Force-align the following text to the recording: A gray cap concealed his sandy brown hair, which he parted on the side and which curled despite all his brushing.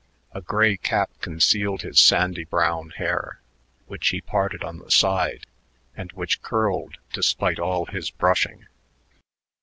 A 0.31 0.41
gray 0.41 0.77
cap 0.77 1.11
concealed 1.21 1.83
his 1.83 1.99
sandy 1.99 2.43
brown 2.43 2.89
hair, 2.97 3.39
which 3.85 4.09
he 4.09 4.19
parted 4.19 4.63
on 4.63 4.79
the 4.79 4.89
side 4.89 5.45
and 5.95 6.11
which 6.13 6.41
curled 6.41 6.97
despite 7.13 7.59
all 7.59 7.85
his 7.85 8.09
brushing. 8.09 8.65